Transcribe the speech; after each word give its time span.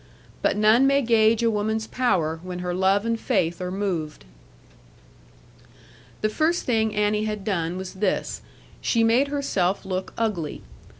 But 0.41 0.57
none 0.57 0.87
may 0.87 1.03
gauge 1.03 1.43
a 1.43 1.51
woman's 1.51 1.85
power, 1.85 2.39
when 2.41 2.57
her 2.57 2.73
love 2.73 3.05
and 3.05 3.19
faith 3.19 3.61
are 3.61 3.69
moved. 3.69 4.25
The 6.21 6.29
first 6.29 6.63
thing 6.63 6.95
Annie 6.95 7.25
had 7.25 7.43
done 7.45 7.77
was 7.77 7.93
this: 7.93 8.41
she 8.81 9.03
made 9.03 9.27
herself 9.27 9.85
look 9.85 10.11
ugly. 10.17 10.63